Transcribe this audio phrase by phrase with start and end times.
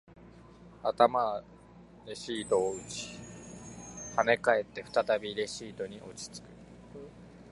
[0.81, 1.43] 頭は
[2.15, 3.09] シートを打ち、
[4.17, 6.49] 跳ね返って、再びシートに落ち着く